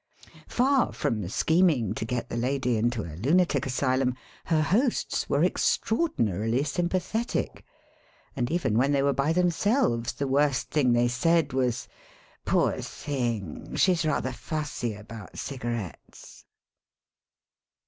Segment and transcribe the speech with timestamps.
[0.47, 5.43] Far from scheming to get the lady into a luna tic asylum, her hosts were
[5.43, 7.63] extraordinarily sym pathetic,
[8.35, 11.87] and even when they were by themselves the worst thing they said was:
[12.45, 13.75] "Poor thing!
[13.75, 16.45] She's rather fussy about cig arettes."